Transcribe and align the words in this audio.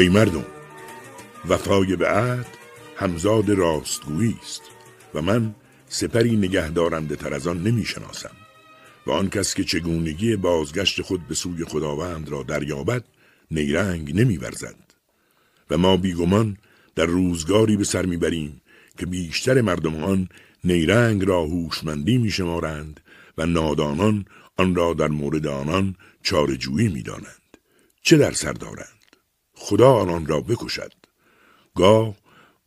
ای 0.00 0.08
مردم 0.08 0.44
وفای 1.48 1.96
به 1.96 2.08
عهد 2.08 2.46
همزاد 2.96 3.50
راستگویی 3.50 4.36
است 4.42 4.62
و 5.14 5.22
من 5.22 5.54
سپری 5.88 6.36
نگهدارنده 6.36 7.16
تر 7.16 7.34
از 7.34 7.46
آن 7.46 7.62
نمی 7.62 7.84
شناسم 7.84 8.36
و 9.06 9.10
آن 9.10 9.30
کس 9.30 9.54
که 9.54 9.64
چگونگی 9.64 10.36
بازگشت 10.36 11.02
خود 11.02 11.28
به 11.28 11.34
سوی 11.34 11.64
خداوند 11.64 12.28
را 12.28 12.42
دریابد 12.42 13.04
نیرنگ 13.50 14.20
نمی 14.20 14.36
ورزد. 14.36 14.76
و 15.70 15.78
ما 15.78 15.96
بیگمان 15.96 16.56
در 16.94 17.06
روزگاری 17.06 17.76
به 17.76 17.84
سر 17.84 18.06
می‌بریم 18.06 18.60
که 18.98 19.06
بیشتر 19.06 19.60
مردم 19.60 20.04
آن 20.04 20.28
نیرنگ 20.64 21.24
را 21.24 21.44
هوشمندی 21.44 22.18
میشمارند 22.18 23.00
و 23.38 23.46
نادانان 23.46 24.24
آن 24.56 24.74
را 24.74 24.94
در 24.94 25.08
مورد 25.08 25.46
آنان 25.46 25.96
چارجویی 26.22 26.88
می‌دانند 26.88 27.56
چه 28.02 28.16
در 28.16 28.32
سر 28.32 28.52
دارند 28.52 28.99
خدا 29.62 29.92
آنان 29.92 30.26
را 30.26 30.40
بکشد 30.40 30.92
گاه 31.74 32.14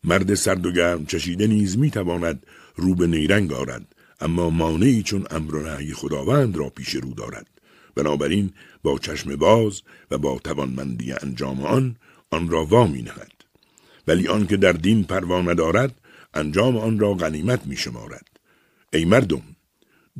مرد 0.03 0.33
سرد 0.33 0.65
و 0.65 0.71
گرم 0.71 1.05
چشیده 1.05 1.47
نیز 1.47 1.77
می‌تواند 1.77 2.45
رو 2.75 2.95
به 2.95 3.07
نیرنگ 3.07 3.53
آرد 3.53 3.95
اما 4.19 4.49
مانعی 4.49 5.03
چون 5.03 5.25
امر 5.31 5.55
و 5.55 5.63
نهی 5.63 5.93
خداوند 5.93 6.57
را 6.57 6.69
پیش 6.69 6.95
رو 6.95 7.13
دارد 7.13 7.47
بنابراین 7.95 8.53
با 8.83 8.99
چشم 8.99 9.35
باز 9.35 9.81
و 10.11 10.17
با 10.17 10.39
توانمندی 10.39 11.11
انجام 11.11 11.65
آن 11.65 11.95
آن 12.31 12.49
را 12.49 12.65
وامی 12.65 13.01
نهد 13.01 13.31
ولی 14.07 14.27
آنکه 14.27 14.57
در 14.57 14.71
دین 14.71 15.03
پروا 15.03 15.41
ندارد 15.41 15.95
انجام 16.33 16.77
آن 16.77 16.99
را 16.99 17.13
غنیمت 17.13 17.65
می 17.65 17.77
شمارد. 17.77 18.27
ای 18.93 19.05
مردم 19.05 19.41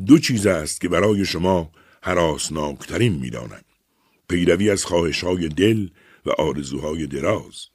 دو 0.06 0.18
چیز 0.18 0.48
است 0.48 0.82
که 0.82 0.90
برای 0.90 1.26
شما 1.26 1.72
حراسناکترین 2.02 3.14
می 3.14 3.30
دانم. 3.30 3.62
پیروی 4.30 4.70
از 4.70 4.86
خواهش 4.86 5.24
های 5.24 5.48
دل 5.48 5.88
و 6.26 6.30
آرزوهای 6.30 7.08
دراز. 7.08 7.66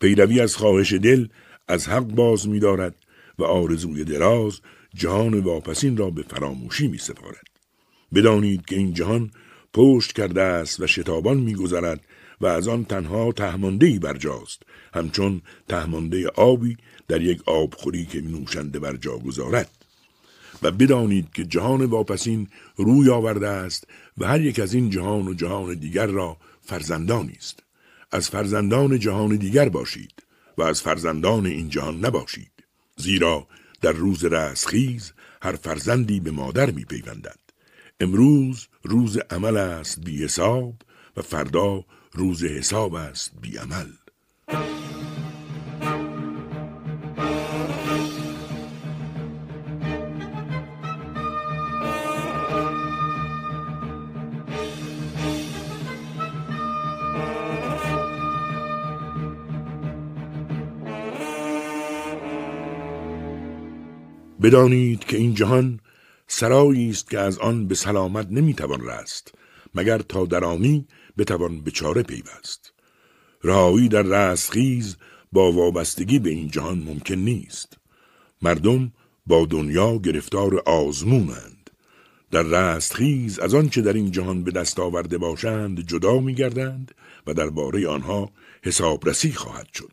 پیروی 0.00 0.40
از 0.40 0.56
خواهش 0.56 0.92
دل 0.92 1.26
از 1.68 1.88
حق 1.88 2.06
باز 2.06 2.48
می 2.48 2.60
دارد 2.60 2.94
و 3.38 3.44
آرزوی 3.44 4.04
دراز 4.04 4.60
جهان 4.94 5.40
واپسین 5.40 5.96
را 5.96 6.10
به 6.10 6.22
فراموشی 6.22 6.88
می 6.88 6.98
سپارد. 6.98 7.46
بدانید 8.14 8.66
که 8.66 8.76
این 8.76 8.94
جهان 8.94 9.30
پشت 9.72 10.12
کرده 10.12 10.42
است 10.42 10.80
و 10.80 10.86
شتابان 10.86 11.36
می 11.36 11.54
گذرد 11.54 12.00
و 12.40 12.46
از 12.46 12.68
آن 12.68 12.84
تنها 12.84 13.32
تهمانده 13.32 13.98
برجاست. 13.98 14.62
همچون 14.94 15.42
تهمانده 15.68 16.28
آبی 16.28 16.76
در 17.08 17.22
یک 17.22 17.48
آبخوری 17.48 18.06
که 18.06 18.20
نوشنده 18.20 18.78
بر 18.78 18.96
جا 18.96 19.18
گذارد. 19.18 19.70
و 20.62 20.70
بدانید 20.70 21.32
که 21.32 21.44
جهان 21.44 21.84
واپسین 21.84 22.48
روی 22.76 23.10
آورده 23.10 23.48
است 23.48 23.86
و 24.18 24.26
هر 24.26 24.40
یک 24.40 24.60
از 24.60 24.74
این 24.74 24.90
جهان 24.90 25.28
و 25.28 25.34
جهان 25.34 25.74
دیگر 25.74 26.06
را 26.06 26.36
فرزندانی 26.66 27.32
است 27.32 27.62
از 28.12 28.28
فرزندان 28.28 28.98
جهان 28.98 29.36
دیگر 29.36 29.68
باشید 29.68 30.22
و 30.58 30.62
از 30.62 30.82
فرزندان 30.82 31.46
این 31.46 31.68
جهان 31.68 32.04
نباشید 32.04 32.52
زیرا 32.96 33.46
در 33.80 33.92
روز 33.92 34.24
رسخیز 34.24 35.12
هر 35.42 35.52
فرزندی 35.52 36.20
به 36.20 36.30
مادر 36.30 36.70
می 36.70 36.84
پیوندد. 36.84 37.38
امروز 38.00 38.66
روز 38.82 39.18
عمل 39.30 39.56
است 39.56 40.00
بی 40.00 40.24
حساب 40.24 40.74
و 41.16 41.22
فردا 41.22 41.84
روز 42.12 42.44
حساب 42.44 42.94
است 42.94 43.32
بی 43.40 43.56
عمل. 43.56 43.86
بدانید 64.44 65.04
که 65.04 65.16
این 65.16 65.34
جهان 65.34 65.80
سرایی 66.26 66.90
است 66.90 67.10
که 67.10 67.18
از 67.18 67.38
آن 67.38 67.66
به 67.66 67.74
سلامت 67.74 68.28
نمی‌توان 68.30 68.86
رست 68.86 69.34
مگر 69.74 69.98
تا 69.98 70.26
درانی 70.26 70.86
بتوان 71.18 71.60
به 71.60 71.70
چاره 71.70 72.02
پیوست. 72.02 72.72
رهایی 73.44 73.88
در 73.88 74.02
رستخیز 74.02 74.96
با 75.32 75.52
وابستگی 75.52 76.18
به 76.18 76.30
این 76.30 76.48
جهان 76.48 76.78
ممکن 76.78 77.14
نیست. 77.14 77.78
مردم 78.42 78.92
با 79.26 79.46
دنیا 79.46 79.98
گرفتار 79.98 80.62
آزمونند. 80.66 81.70
در 82.30 82.42
رستخیز 82.42 83.38
از 83.38 83.54
آنچه 83.54 83.82
در 83.82 83.92
این 83.92 84.10
جهان 84.10 84.44
به 84.44 84.50
دست 84.50 84.80
آورده 84.80 85.18
باشند 85.18 85.80
جدا 85.80 86.18
میگردند 86.18 86.94
و 87.26 87.34
درباره 87.34 87.88
آنها 87.88 88.30
حسابرسی 88.62 89.32
خواهد 89.32 89.68
شد. 89.74 89.92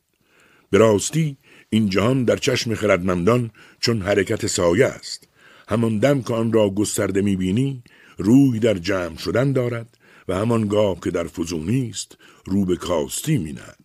به 0.69 0.77
راستی 0.77 1.37
این 1.73 1.89
جهان 1.89 2.23
در 2.23 2.37
چشم 2.37 2.75
خردمندان 2.75 3.51
چون 3.79 4.01
حرکت 4.01 4.47
سایه 4.47 4.85
است. 4.85 5.27
همان 5.67 5.97
دم 5.99 6.21
که 6.21 6.33
آن 6.33 6.53
را 6.53 6.69
گسترده 6.69 7.21
می‌بینی 7.21 7.83
روی 8.17 8.59
در 8.59 8.73
جمع 8.73 9.17
شدن 9.17 9.53
دارد 9.53 9.97
و 10.27 10.35
همان 10.35 10.67
گاه 10.67 10.99
که 10.99 11.11
در 11.11 11.27
فزونی 11.27 11.89
است 11.89 12.17
رو 12.45 12.65
به 12.65 12.75
کاستی 12.75 13.37
مینهد. 13.37 13.79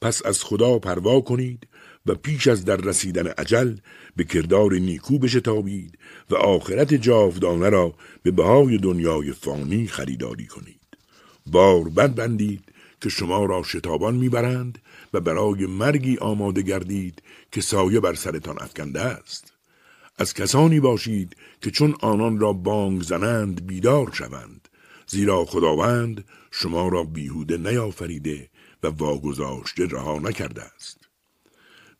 پس 0.00 0.26
از 0.26 0.44
خدا 0.44 0.78
پروا 0.78 1.20
کنید 1.20 1.66
و 2.06 2.14
پیش 2.14 2.46
از 2.46 2.64
در 2.64 2.76
رسیدن 2.76 3.26
عجل 3.26 3.76
به 4.16 4.24
کردار 4.24 4.72
نیکو 4.72 5.18
بشتابید 5.18 5.98
و 6.30 6.36
آخرت 6.36 6.94
جاودانه 6.94 7.68
را 7.68 7.94
به 8.22 8.30
بهای 8.30 8.78
دنیای 8.78 9.32
فانی 9.32 9.86
خریداری 9.86 10.46
کنید. 10.46 10.80
بار 11.46 11.88
بد 11.88 12.14
بندید 12.14 12.64
که 13.00 13.08
شما 13.08 13.44
را 13.44 13.62
شتابان 13.62 14.14
می‌برند 14.14 14.78
و 15.12 15.20
برای 15.20 15.66
مرگی 15.66 16.16
آماده 16.16 16.62
گردید 16.62 17.22
که 17.52 17.60
سایه 17.60 18.00
بر 18.00 18.14
سرتان 18.14 18.56
افکنده 18.60 19.00
است. 19.00 19.52
از 20.18 20.34
کسانی 20.34 20.80
باشید 20.80 21.36
که 21.60 21.70
چون 21.70 21.94
آنان 22.00 22.38
را 22.40 22.52
بانگ 22.52 23.02
زنند 23.02 23.66
بیدار 23.66 24.10
شوند 24.12 24.68
زیرا 25.06 25.44
خداوند 25.44 26.24
شما 26.50 26.88
را 26.88 27.04
بیهوده 27.04 27.56
نیافریده 27.56 28.48
و 28.82 28.86
واگذاشته 28.86 29.86
رها 29.86 30.18
نکرده 30.18 30.62
است. 30.62 30.98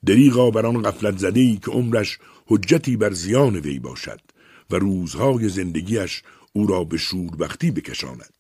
دریغا 0.07 0.51
بر 0.51 0.67
آن 0.67 0.83
غفلت 0.83 1.19
زده 1.19 1.41
ای 1.41 1.57
که 1.57 1.71
عمرش 1.71 2.19
حجتی 2.47 2.97
بر 2.97 3.13
زیان 3.13 3.57
وی 3.57 3.79
باشد 3.79 4.21
و 4.71 4.77
روزهای 4.77 5.49
زندگیش 5.49 6.23
او 6.53 6.67
را 6.67 6.85
به 6.85 6.97
شوربختی 6.97 7.71
بکشاند. 7.71 8.35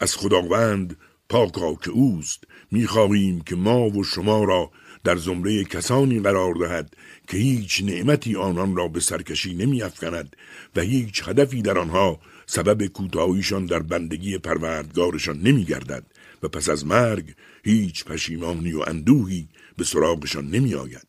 از 0.00 0.16
خداوند 0.16 0.96
پاکا 1.32 1.74
که 1.74 1.90
اوست 1.90 2.44
می‌خواهیم 2.70 3.40
که 3.40 3.56
ما 3.56 3.88
و 3.90 4.04
شما 4.04 4.44
را 4.44 4.70
در 5.04 5.16
زمره 5.16 5.64
کسانی 5.64 6.20
قرار 6.20 6.54
دهد 6.54 6.96
که 7.28 7.36
هیچ 7.36 7.82
نعمتی 7.82 8.36
آنان 8.36 8.76
را 8.76 8.88
به 8.88 9.00
سرکشی 9.00 9.54
نمیافکند 9.54 10.36
و 10.76 10.80
هیچ 10.80 11.28
هدفی 11.28 11.62
در 11.62 11.78
آنها 11.78 12.20
سبب 12.46 12.86
کوتاهیشان 12.86 13.66
در 13.66 13.78
بندگی 13.78 14.38
پروردگارشان 14.38 15.40
نمی 15.40 15.64
گردد 15.64 16.06
و 16.42 16.48
پس 16.48 16.68
از 16.68 16.86
مرگ 16.86 17.34
هیچ 17.64 18.04
پشیمانی 18.04 18.72
و 18.72 18.84
اندوهی 18.86 19.48
به 19.76 19.84
سراغشان 19.84 20.50
نمی 20.50 20.74
آید. 20.74 21.06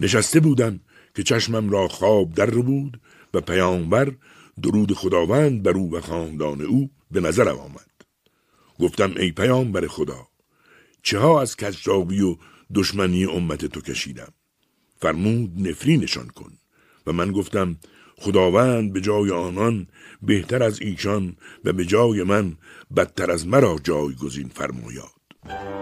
نشسته 0.00 0.40
بودم 0.40 0.80
که 1.14 1.22
چشمم 1.22 1.70
را 1.70 1.88
خواب 1.88 2.34
در 2.34 2.50
بود 2.50 3.00
و 3.34 3.40
پیامبر 3.40 4.12
درود 4.62 4.92
خداوند 4.92 5.62
بر 5.62 5.72
او 5.72 5.94
و 5.94 6.00
خاندان 6.00 6.60
او 6.60 6.90
به 7.10 7.20
نظرم 7.20 7.58
آمد. 7.58 7.91
گفتم 8.80 9.14
ای 9.16 9.32
پیامبر 9.32 9.86
خدا 9.86 10.28
چه 11.02 11.18
ها 11.18 11.42
از 11.42 11.56
کجرابی 11.56 12.20
و 12.20 12.36
دشمنی 12.74 13.24
امت 13.24 13.66
تو 13.66 13.80
کشیدم؟ 13.80 14.32
فرمود 14.96 15.68
نفرینشان 15.68 16.28
کن. 16.28 16.52
و 17.06 17.12
من 17.12 17.32
گفتم 17.32 17.76
خداوند 18.16 18.92
به 18.92 19.00
جای 19.00 19.30
آنان 19.30 19.86
بهتر 20.22 20.62
از 20.62 20.80
ایشان 20.80 21.36
و 21.64 21.72
به 21.72 21.84
جای 21.84 22.22
من 22.22 22.56
بدتر 22.96 23.30
از 23.30 23.46
مرا 23.46 23.78
جایگزین 23.84 24.48
فرماید 24.48 25.81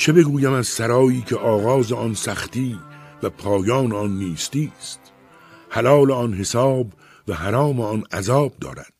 چه 0.00 0.12
بگویم 0.12 0.52
از 0.52 0.66
سرایی 0.66 1.22
که 1.22 1.36
آغاز 1.36 1.92
آن 1.92 2.14
سختی 2.14 2.78
و 3.22 3.30
پایان 3.30 3.92
آن 3.92 4.18
نیستی 4.18 4.72
است؟ 4.78 5.00
حلال 5.70 6.10
آن 6.10 6.34
حساب 6.34 6.92
و 7.28 7.34
حرام 7.34 7.80
آن 7.80 8.04
عذاب 8.12 8.52
دارد. 8.60 8.92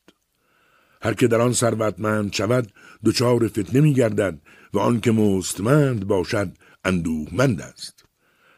هر 1.02 1.14
که 1.14 1.26
در 1.26 1.40
آن 1.40 1.52
ثروتمند 1.52 2.32
شود 2.32 2.72
دچار 3.04 3.48
فتنه 3.48 3.80
می 3.80 3.94
گردد 3.94 4.38
و 4.72 4.78
آن 4.78 5.00
که 5.00 5.12
مستمند 5.12 6.06
باشد 6.06 6.52
اندوهمند 6.84 7.60
است. 7.60 8.04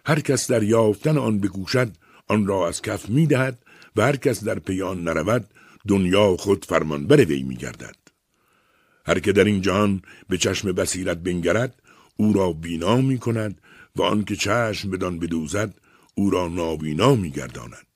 هر 0.07 0.21
کس 0.21 0.51
در 0.51 0.63
یافتن 0.63 1.19
آن 1.19 1.39
بکوشد 1.39 1.91
آن 2.29 2.47
را 2.47 2.69
از 2.69 2.83
کف 2.83 3.09
می 3.09 3.27
دهد 3.27 3.59
و 3.97 4.03
هر 4.03 4.17
کس 4.17 4.45
در 4.45 4.59
پیان 4.59 5.05
نرود 5.05 5.47
دنیا 5.89 6.37
خود 6.37 6.65
فرمانبر 6.65 7.25
وی 7.25 7.43
می 7.43 7.57
گردد 7.57 7.97
هر 9.07 9.19
که 9.19 9.33
در 9.33 9.45
این 9.45 9.61
جهان 9.61 10.03
به 10.29 10.39
چشم 10.39 10.73
بصیرت 10.73 11.17
بنگرد 11.17 11.82
او 12.23 12.33
را 12.33 12.53
بینا 12.53 12.97
می 12.97 13.19
کند 13.19 13.61
و 13.97 14.03
آنکه 14.03 14.37
چشم 14.37 14.91
بدان 14.91 15.19
بدوزد 15.19 15.75
او 16.15 16.31
را 16.31 16.49
نابینا 16.49 17.15
می 17.15 17.31
گرداند. 17.31 17.87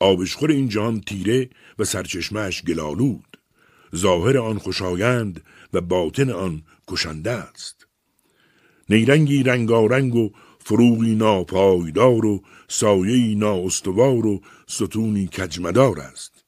آبشخور 0.00 0.50
این 0.50 0.68
جهان 0.68 1.00
تیره 1.00 1.50
و 1.78 1.84
سرچشمش 1.84 2.62
گلالود. 2.62 3.36
ظاهر 3.96 4.38
آن 4.38 4.58
خوشایند 4.58 5.42
و 5.72 5.80
باطن 5.80 6.30
آن 6.30 6.62
کشنده 6.88 7.30
است. 7.30 7.86
نیرنگی 8.88 9.42
رنگارنگ 9.42 10.14
و 10.14 10.30
فروغی 10.58 11.14
ناپایدار 11.14 12.26
و 12.26 12.42
سایهی 12.68 13.34
نااستوار 13.34 14.26
و 14.26 14.40
ستونی 14.66 15.26
کجمدار 15.26 16.00
است. 16.00 16.44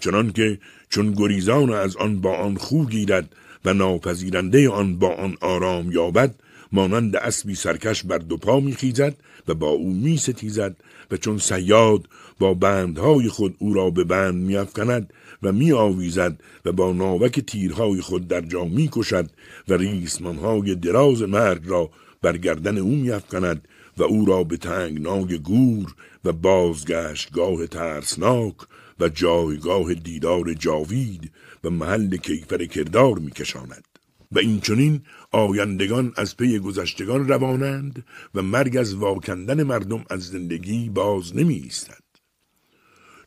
چنانکه 0.00 0.58
چون 0.88 1.12
گریزان 1.12 1.72
از 1.72 1.96
آن 1.96 2.20
با 2.20 2.36
آن 2.36 2.56
خو 2.56 2.84
گیرد 2.84 3.36
و 3.64 3.74
ناپذیرنده 3.74 4.70
آن 4.70 4.98
با 4.98 5.14
آن 5.14 5.36
آرام 5.40 5.92
یابد 5.92 6.34
مانند 6.72 7.16
اسبی 7.16 7.54
سرکش 7.54 8.02
بر 8.02 8.18
دو 8.18 8.36
پا 8.36 8.60
میخیزد 8.60 9.16
و 9.48 9.54
با 9.54 9.68
او 9.68 9.92
میستیزد 9.92 10.76
و 11.10 11.16
چون 11.16 11.38
سیاد 11.38 12.08
با 12.38 12.54
بندهای 12.54 13.28
خود 13.28 13.56
او 13.58 13.74
را 13.74 13.90
به 13.90 14.04
بند 14.04 14.34
میافکند 14.34 15.12
و 15.42 15.52
میآویزد 15.52 16.40
و 16.64 16.72
با 16.72 16.92
ناوک 16.92 17.40
تیرهای 17.40 18.00
خود 18.00 18.28
در 18.28 18.40
جا 18.40 18.64
می‌کشد 18.64 19.30
و 19.68 19.74
ریسمانهای 19.74 20.74
دراز 20.74 21.22
مرگ 21.22 21.62
را 21.64 21.90
بر 22.22 22.36
گردن 22.36 22.78
او 22.78 22.96
میافکند 22.96 23.68
و 23.96 24.02
او 24.02 24.24
را 24.24 24.44
به 24.44 24.56
تنگنای 24.56 25.38
گور 25.38 25.94
و 26.24 26.32
بازگشتگاه 26.32 27.66
ترسناک 27.66 28.54
و 29.00 29.08
جایگاه 29.08 29.94
دیدار 29.94 30.54
جاوید 30.54 31.32
و 31.64 31.70
محل 31.70 32.16
کیفر 32.16 32.64
کردار 32.64 33.18
میکشاند. 33.18 33.84
و 34.32 34.38
این 34.38 34.60
چنین 34.60 35.00
آیندگان 35.32 36.12
از 36.16 36.36
پی 36.36 36.58
گذشتگان 36.58 37.28
روانند 37.28 38.04
و 38.34 38.42
مرگ 38.42 38.76
از 38.76 38.94
واکندن 38.94 39.62
مردم 39.62 40.04
از 40.10 40.20
زندگی 40.20 40.88
باز 40.88 41.36
نمی 41.36 41.54
ایستد. 41.54 42.02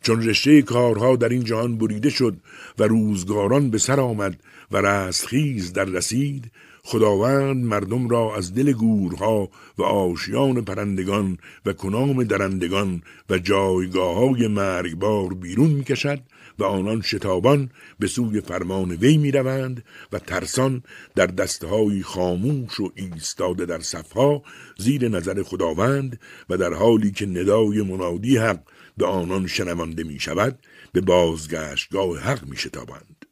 چون 0.01 0.23
رشته 0.23 0.61
کارها 0.61 1.15
در 1.15 1.29
این 1.29 1.43
جهان 1.43 1.77
بریده 1.77 2.09
شد 2.09 2.37
و 2.79 2.83
روزگاران 2.83 3.69
به 3.69 3.77
سر 3.77 3.99
آمد 3.99 4.43
و 4.71 4.77
رستخیز 4.77 5.73
در 5.73 5.85
رسید 5.85 6.51
خداوند 6.83 7.65
مردم 7.65 8.09
را 8.09 8.35
از 8.35 8.53
دل 8.53 8.71
گورها 8.71 9.49
و 9.77 9.83
آشیان 9.83 10.65
پرندگان 10.65 11.37
و 11.65 11.73
کنام 11.73 12.23
درندگان 12.23 13.01
و 13.29 13.37
جایگاه 13.37 14.15
های 14.15 14.47
مرگبار 14.47 15.33
بیرون 15.33 15.69
می 15.69 15.83
کشد 15.83 16.19
و 16.59 16.63
آنان 16.63 17.01
شتابان 17.01 17.69
به 17.99 18.07
سوی 18.07 18.41
فرمان 18.41 18.91
وی 18.91 19.17
می 19.17 19.31
روند 19.31 19.83
و 20.11 20.19
ترسان 20.19 20.83
در 21.15 21.25
دستهای 21.25 22.03
خاموش 22.03 22.79
و 22.79 22.91
ایستاده 22.95 23.65
در 23.65 23.79
صفها 23.79 24.43
زیر 24.77 25.09
نظر 25.09 25.43
خداوند 25.43 26.19
و 26.49 26.57
در 26.57 26.73
حالی 26.73 27.11
که 27.11 27.25
ندای 27.25 27.81
منادی 27.81 28.37
حق 28.37 28.59
به 28.97 29.05
آنان 29.05 29.47
شنوانده 29.47 30.03
می 30.03 30.19
شود 30.19 30.59
به 30.91 31.01
بازگشتگاه 31.01 32.19
حق 32.19 32.45
می 32.45 32.57
شتابند. 32.57 33.25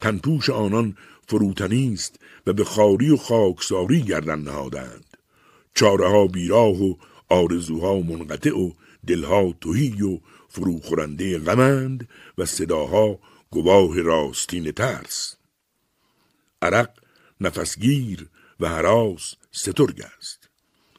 تنپوش 0.00 0.50
آنان 0.50 0.96
فروتنی 1.26 1.94
است 1.94 2.20
و 2.46 2.52
به 2.52 2.64
خاری 2.64 3.10
و 3.10 3.16
خاکساری 3.16 4.02
گردن 4.02 4.38
نهادند. 4.38 5.16
چاره 5.74 6.08
ها 6.08 6.26
بیراه 6.26 6.82
و 6.82 6.94
آرزوها 7.28 8.00
منقطع 8.00 8.56
و 8.56 8.72
دلها 9.06 9.54
توهی 9.60 10.02
و 10.02 10.18
فروخورنده 10.58 11.38
غمند 11.38 12.08
و 12.38 12.44
صداها 12.44 13.18
گواه 13.50 14.00
راستین 14.00 14.70
ترس. 14.70 15.36
عرق 16.62 16.90
نفسگیر 17.40 18.28
و 18.60 18.68
حراس 18.68 19.34
سترگ 19.52 20.02
است. 20.18 20.48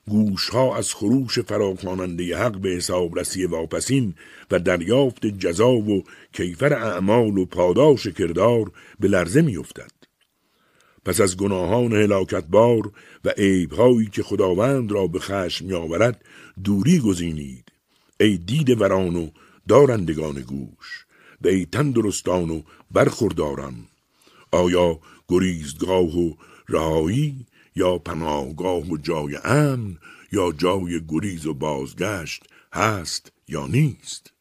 گوشها 0.07 0.77
از 0.77 0.93
خروش 0.93 1.39
فراخواننده 1.39 2.37
حق 2.37 2.57
به 2.57 2.69
حسابرسی 2.69 3.45
واپسین 3.45 4.15
و 4.51 4.59
دریافت 4.59 5.25
جزا 5.25 5.71
و 5.71 6.03
کیفر 6.33 6.73
اعمال 6.73 7.37
و 7.37 7.45
پاداش 7.45 8.07
کردار 8.07 8.71
به 8.99 9.07
لرزه 9.07 9.41
میافتد. 9.41 9.91
پس 11.05 11.21
از 11.21 11.37
گناهان 11.37 11.93
هلاکتبار 11.93 12.91
و 13.25 13.29
عیبهایی 13.29 14.07
که 14.07 14.23
خداوند 14.23 14.91
را 14.91 15.07
به 15.07 15.19
خشم 15.19 15.65
میآورد 15.65 16.25
دوری 16.63 16.99
گزینید. 16.99 17.71
ای 18.19 18.37
دید 18.37 18.81
وران 18.81 19.15
و 19.15 19.29
دارندگان 19.69 20.41
گوش 20.41 21.05
ای 21.45 21.65
تندرستان 21.65 22.49
و 22.49 22.61
برخورداران 22.91 23.75
آیا 24.51 24.99
گریزگاه 25.27 26.17
و 26.19 26.33
رهایی 26.69 27.45
یا 27.75 27.97
پناهگاه 27.97 28.89
و 28.89 28.97
جای 28.97 29.35
امن 29.35 29.97
یا 30.31 30.51
جای 30.51 31.01
گریز 31.07 31.45
و 31.45 31.53
بازگشت 31.53 32.43
هست 32.73 33.31
یا 33.47 33.67
نیست؟ 33.67 34.33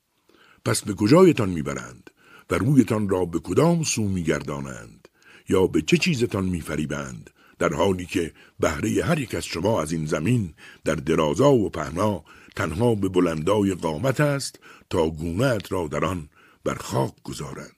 پس 0.64 0.82
به 0.84 0.94
کجایتان 0.94 1.48
می‌برند؟ 1.48 2.10
و 2.50 2.54
رویتان 2.54 3.08
را 3.08 3.24
به 3.24 3.38
کدام 3.38 3.82
سو 3.82 4.08
میگردانند؟ 4.08 5.08
یا 5.48 5.66
به 5.66 5.82
چه 5.82 5.96
چیزتان 5.96 6.44
میفریبند؟ 6.44 7.30
در 7.58 7.74
حالی 7.74 8.06
که 8.06 8.32
بهره 8.60 9.04
هر 9.04 9.18
یک 9.18 9.34
از 9.34 9.44
شما 9.44 9.82
از 9.82 9.92
این 9.92 10.06
زمین 10.06 10.54
در 10.84 10.94
درازا 10.94 11.52
و 11.52 11.70
پهنا 11.70 12.24
تنها 12.58 12.94
به 12.94 13.08
بلندای 13.08 13.74
قامت 13.74 14.20
است 14.20 14.58
تا 14.90 15.10
گونهت 15.10 15.72
را 15.72 15.88
در 15.88 16.04
آن 16.04 16.28
بر 16.64 16.74
خاک 16.74 17.12
گذارند. 17.24 17.77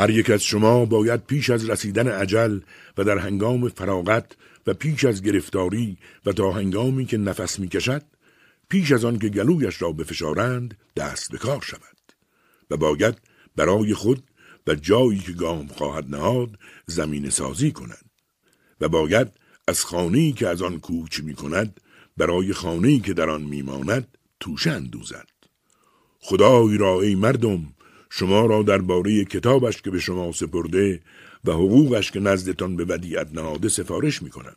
هر 0.00 0.10
یک 0.10 0.30
از 0.30 0.42
شما 0.42 0.84
باید 0.84 1.26
پیش 1.26 1.50
از 1.50 1.70
رسیدن 1.70 2.08
عجل 2.08 2.60
و 2.98 3.04
در 3.04 3.18
هنگام 3.18 3.68
فراغت 3.68 4.32
و 4.66 4.74
پیش 4.74 5.04
از 5.04 5.22
گرفتاری 5.22 5.96
و 6.26 6.32
تا 6.32 6.52
هنگامی 6.52 7.06
که 7.06 7.18
نفس 7.18 7.58
می‌کشد 7.58 8.02
پیش 8.68 8.92
از 8.92 9.04
آن 9.04 9.18
که 9.18 9.28
گلویش 9.28 9.82
را 9.82 9.92
بفشارند 9.92 10.76
دست 10.96 11.32
به 11.32 11.38
کار 11.38 11.62
شود 11.62 11.96
و 12.70 12.76
باید 12.76 13.14
برای 13.56 13.94
خود 13.94 14.22
و 14.66 14.74
جایی 14.74 15.18
که 15.18 15.32
گام 15.32 15.66
خواهد 15.66 16.14
نهاد 16.14 16.58
زمین 16.86 17.30
سازی 17.30 17.72
کند 17.72 18.10
و 18.80 18.88
باید 18.88 19.28
از 19.68 19.84
خانه‌ای 19.84 20.32
که 20.32 20.48
از 20.48 20.62
آن 20.62 20.80
کوچ 20.80 21.20
می 21.20 21.34
کند 21.34 21.80
برای 22.16 22.52
خانه‌ای 22.52 23.00
که 23.00 23.12
در 23.12 23.30
آن 23.30 23.42
میماند 23.42 24.18
توشه 24.40 24.70
اندوزد. 24.70 25.28
خدای 26.20 26.78
را 26.78 27.00
ای 27.00 27.14
مردم 27.14 27.74
شما 28.10 28.46
را 28.46 28.62
درباره 28.62 29.24
کتابش 29.24 29.82
که 29.82 29.90
به 29.90 30.00
شما 30.00 30.32
سپرده 30.32 31.00
و 31.44 31.52
حقوقش 31.52 32.10
که 32.10 32.20
نزدتان 32.20 32.76
به 32.76 32.84
ودیعت 32.84 33.28
نهاده 33.32 33.68
سفارش 33.68 34.22
می 34.22 34.30
کند. 34.30 34.56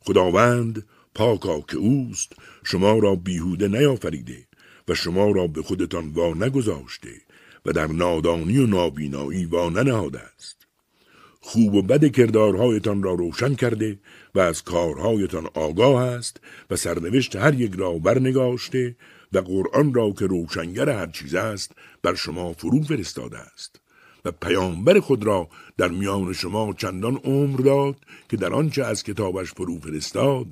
خداوند 0.00 0.86
پاکا 1.14 1.60
که 1.60 1.76
اوست 1.76 2.32
شما 2.64 2.98
را 2.98 3.14
بیهوده 3.14 3.68
نیافریده 3.68 4.46
و 4.88 4.94
شما 4.94 5.30
را 5.30 5.46
به 5.46 5.62
خودتان 5.62 6.08
وا 6.08 6.34
نگذاشته 6.34 7.12
و 7.66 7.72
در 7.72 7.86
نادانی 7.86 8.58
و 8.58 8.66
نابینایی 8.66 9.44
وا 9.44 9.68
ننهاده 9.68 10.20
است. 10.20 10.66
خوب 11.40 11.74
و 11.74 11.82
بد 11.82 12.12
کردارهایتان 12.12 13.02
را 13.02 13.14
روشن 13.14 13.54
کرده 13.54 13.98
و 14.34 14.40
از 14.40 14.62
کارهایتان 14.62 15.46
آگاه 15.54 16.02
است 16.02 16.40
و 16.70 16.76
سرنوشت 16.76 17.36
هر 17.36 17.54
یک 17.54 17.72
را 17.74 17.98
برنگاشته 17.98 18.96
و 19.32 19.38
قرآن 19.38 19.94
را 19.94 20.10
که 20.10 20.26
روشنگر 20.26 20.88
هر 20.88 21.06
چیز 21.06 21.34
است 21.34 21.72
بر 22.02 22.14
شما 22.14 22.52
فرو 22.52 22.82
فرستاده 22.82 23.38
است. 23.38 23.80
و 24.24 24.30
پیامبر 24.30 25.00
خود 25.00 25.24
را 25.24 25.48
در 25.76 25.88
میان 25.88 26.32
شما 26.32 26.72
چندان 26.72 27.16
عمر 27.16 27.60
داد 27.60 27.96
که 28.28 28.36
در 28.36 28.54
آنچه 28.54 28.84
از 28.84 29.02
کتابش 29.02 29.52
فرو 29.52 29.80
فرستاد 29.80 30.46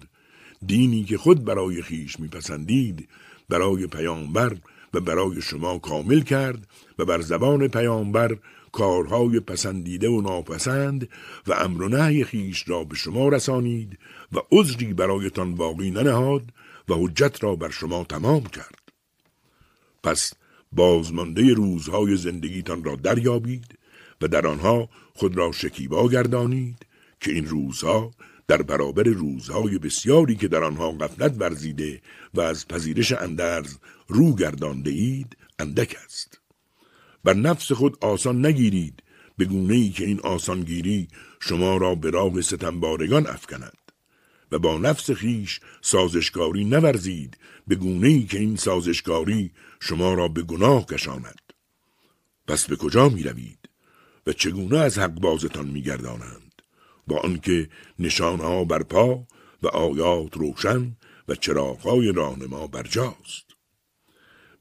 دینی 0.66 1.04
که 1.04 1.18
خود 1.18 1.44
برای 1.44 1.82
خیش 1.82 2.20
میپسندید 2.20 3.08
برای 3.48 3.86
پیامبر 3.86 4.56
و 4.94 5.00
برای 5.00 5.42
شما 5.42 5.78
کامل 5.78 6.20
کرد 6.20 6.66
و 6.98 7.04
بر 7.04 7.20
زبان 7.20 7.68
پیامبر 7.68 8.36
کارهای 8.72 9.40
پسندیده 9.40 10.08
و 10.08 10.20
ناپسند 10.20 11.08
و 11.46 11.52
امر 11.52 11.82
و 11.82 11.88
نهی 11.88 12.24
خیش 12.24 12.68
را 12.68 12.84
به 12.84 12.94
شما 12.96 13.28
رسانید 13.28 13.98
و 14.32 14.38
عذری 14.52 14.94
برایتان 14.94 15.54
باقی 15.54 15.90
ننهاد 15.90 16.42
و 16.88 16.94
حجت 16.94 17.44
را 17.44 17.56
بر 17.56 17.70
شما 17.70 18.04
تمام 18.04 18.44
کرد. 18.44 18.78
پس 20.02 20.32
بازمانده 20.72 21.54
روزهای 21.54 22.16
زندگیتان 22.16 22.84
را 22.84 22.96
دریابید 22.96 23.78
و 24.20 24.28
در 24.28 24.46
آنها 24.46 24.88
خود 25.14 25.36
را 25.36 25.52
شکیبا 25.52 26.08
گردانید 26.08 26.86
که 27.20 27.30
این 27.30 27.46
روزها 27.46 28.10
در 28.48 28.62
برابر 28.62 29.02
روزهای 29.02 29.78
بسیاری 29.78 30.36
که 30.36 30.48
در 30.48 30.64
آنها 30.64 30.92
غفلت 30.92 31.34
ورزیده 31.38 32.00
و 32.34 32.40
از 32.40 32.68
پذیرش 32.68 33.12
اندرز 33.12 33.76
رو 34.08 34.34
گردانده 34.34 34.90
اید 34.90 35.36
اندک 35.58 35.96
است. 36.04 36.40
بر 37.24 37.34
نفس 37.34 37.72
خود 37.72 38.04
آسان 38.04 38.46
نگیرید 38.46 39.02
به 39.36 39.44
گونه 39.44 39.74
ای 39.74 39.90
که 39.90 40.04
این 40.04 40.20
آسانگیری 40.20 41.08
شما 41.40 41.76
را 41.76 41.94
به 41.94 42.10
راه 42.10 42.40
ستمبارگان 42.40 43.26
افکند. 43.26 43.87
و 44.52 44.58
با 44.58 44.78
نفس 44.78 45.10
خیش 45.10 45.60
سازشکاری 45.80 46.64
نورزید 46.64 47.38
به 47.66 47.74
گونه 47.74 48.08
ای 48.08 48.22
که 48.22 48.38
این 48.38 48.56
سازشکاری 48.56 49.52
شما 49.80 50.14
را 50.14 50.28
به 50.28 50.42
گناه 50.42 50.86
کشاند. 50.86 51.40
پس 52.46 52.66
به 52.66 52.76
کجا 52.76 53.08
می 53.08 53.22
روید 53.22 53.68
و 54.26 54.32
چگونه 54.32 54.78
از 54.78 54.98
حق 54.98 55.14
بازتان 55.14 55.66
می 55.66 55.82
گردانند 55.82 56.62
با 57.06 57.18
آنکه 57.18 57.68
نشانها 57.98 58.64
بر 58.64 58.82
پا 58.82 59.26
و 59.62 59.66
آیات 59.66 60.36
روشن 60.36 60.96
و 61.28 61.34
چراغهای 61.34 62.12
راهنما 62.12 62.66
برجاست. 62.66 63.44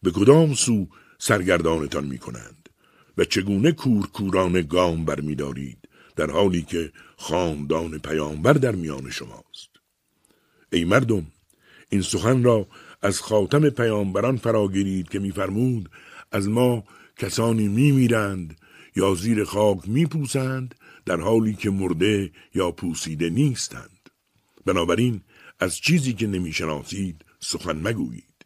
به 0.03 0.11
کدام 0.11 0.53
سو 0.53 0.87
سرگردانتان 1.19 2.05
می 2.05 2.17
کنند 2.17 2.69
و 3.17 3.25
چگونه 3.25 3.71
کورکورانه 3.71 4.61
گام 4.61 5.05
برمیدارید 5.05 5.89
در 6.15 6.31
حالی 6.31 6.61
که 6.61 6.91
خاندان 7.17 7.97
پیامبر 7.99 8.53
در 8.53 8.75
میان 8.75 9.09
شماست؟ 9.09 9.76
ای 10.71 10.85
مردم 10.85 11.25
این 11.89 12.01
سخن 12.01 12.43
را 12.43 12.67
از 13.01 13.21
خاتم 13.21 13.69
پیامبران 13.69 14.37
فراگیرید 14.37 15.09
که 15.09 15.19
میفرمود 15.19 15.89
از 16.31 16.49
ما 16.49 16.83
کسانی 17.17 17.67
میمیرند 17.67 18.57
یا 18.95 19.15
زیر 19.15 19.43
خاک 19.43 19.89
میپوسند 19.89 20.75
در 21.05 21.21
حالی 21.21 21.53
که 21.53 21.69
مرده 21.69 22.31
یا 22.55 22.71
پوسیده 22.71 23.29
نیستند. 23.29 24.09
بنابراین 24.65 25.21
از 25.59 25.77
چیزی 25.77 26.13
که 26.13 26.27
نمی‌شناسید 26.27 27.25
سخن 27.39 27.77
مگویید. 27.87 28.45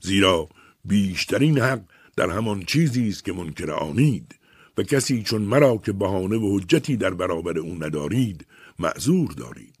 زیرا 0.00 0.48
بیشترین 0.84 1.58
حق 1.58 1.82
در 2.16 2.30
همان 2.30 2.62
چیزی 2.62 3.08
است 3.08 3.24
که 3.24 3.32
منکر 3.32 3.70
آنید 3.70 4.34
و 4.78 4.82
کسی 4.82 5.22
چون 5.22 5.42
مرا 5.42 5.76
که 5.76 5.92
بهانه 5.92 6.36
و 6.36 6.58
حجتی 6.58 6.96
در 6.96 7.14
برابر 7.14 7.58
او 7.58 7.84
ندارید 7.84 8.46
معذور 8.78 9.32
دارید. 9.32 9.79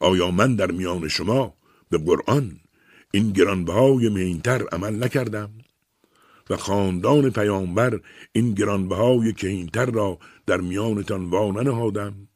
آیا 0.00 0.30
من 0.30 0.56
در 0.56 0.70
میان 0.70 1.08
شما 1.08 1.54
به 1.90 1.98
قرآن 1.98 2.60
این 3.12 3.30
گرانبهای 3.30 4.08
مینتر 4.08 4.68
عمل 4.72 5.04
نکردم؟ 5.04 5.50
و 6.50 6.56
خاندان 6.56 7.30
پیامبر 7.30 8.00
این 8.32 8.54
گرانبهای 8.54 9.32
کهینتر 9.32 9.86
را 9.86 10.18
در 10.46 10.60
میانتان 10.60 11.24
وا 11.24 11.50
ننهادم. 11.50 12.28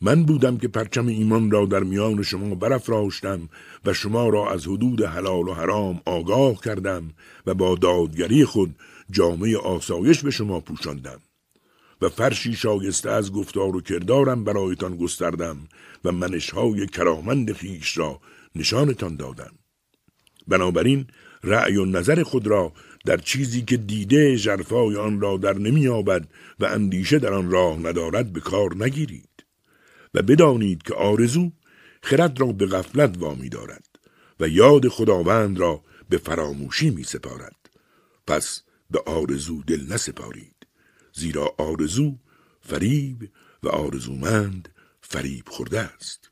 من 0.00 0.22
بودم 0.22 0.58
که 0.58 0.68
پرچم 0.68 1.06
ایمان 1.06 1.50
را 1.50 1.66
در 1.66 1.82
میان 1.82 2.22
شما 2.22 2.54
برافراشتم 2.54 3.48
و 3.84 3.92
شما 3.92 4.28
را 4.28 4.50
از 4.50 4.66
حدود 4.66 5.02
حلال 5.02 5.48
و 5.48 5.52
حرام 5.52 6.00
آگاه 6.06 6.60
کردم 6.64 7.10
و 7.46 7.54
با 7.54 7.74
دادگری 7.74 8.44
خود 8.44 8.76
جامعه 9.10 9.58
آسایش 9.58 10.22
به 10.22 10.30
شما 10.30 10.60
پوشاندم. 10.60 11.20
و 12.04 12.08
فرشی 12.08 12.52
شایسته 12.52 13.10
از 13.10 13.32
گفتار 13.32 13.76
و 13.76 13.80
کردارم 13.80 14.44
برایتان 14.44 14.96
گستردم 14.96 15.68
و 16.04 16.12
منشهای 16.12 16.86
کرامند 16.86 17.52
خیش 17.52 17.98
را 17.98 18.20
نشانتان 18.54 19.16
دادم. 19.16 19.52
بنابراین 20.48 21.06
رأی 21.44 21.76
و 21.76 21.84
نظر 21.84 22.22
خود 22.22 22.46
را 22.46 22.72
در 23.04 23.16
چیزی 23.16 23.62
که 23.62 23.76
دیده 23.76 24.36
جرفای 24.36 24.96
آن 24.96 25.20
را 25.20 25.36
در 25.36 25.58
نمیابد 25.58 26.28
و 26.60 26.64
اندیشه 26.64 27.18
در 27.18 27.32
آن 27.32 27.50
راه 27.50 27.78
ندارد 27.78 28.32
به 28.32 28.40
کار 28.40 28.84
نگیرید 28.84 29.44
و 30.14 30.22
بدانید 30.22 30.82
که 30.82 30.94
آرزو 30.94 31.52
خرد 32.02 32.40
را 32.40 32.46
به 32.46 32.66
غفلت 32.66 33.18
وامی 33.18 33.48
دارد 33.48 33.88
و 34.40 34.48
یاد 34.48 34.88
خداوند 34.88 35.58
را 35.58 35.82
به 36.08 36.18
فراموشی 36.18 36.90
می 36.90 37.04
سپارد 37.04 37.70
پس 38.26 38.62
به 38.90 39.02
آرزو 39.06 39.62
دل 39.62 39.92
نسپارید. 39.92 40.53
زیرا 41.16 41.54
آرزو 41.58 42.18
فریب 42.60 43.30
و 43.62 43.68
آرزومند 43.68 44.68
فریب 45.00 45.48
خورده 45.48 45.80
است. 45.80 46.30